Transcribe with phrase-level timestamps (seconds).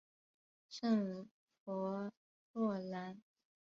[0.67, 1.29] 圣
[1.63, 2.09] 弗
[2.53, 3.21] 洛兰。